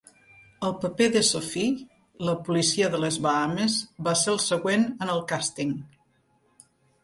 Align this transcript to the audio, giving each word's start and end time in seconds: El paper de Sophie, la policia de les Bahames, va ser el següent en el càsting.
El 0.69 0.71
paper 0.85 1.09
de 1.15 1.21
Sophie, 1.27 1.83
la 2.29 2.33
policia 2.49 2.89
de 2.95 3.03
les 3.05 3.21
Bahames, 3.27 3.77
va 4.11 4.17
ser 4.25 4.35
el 4.37 4.43
següent 4.49 4.91
en 4.97 5.15
el 5.19 5.25
càsting. 5.35 5.79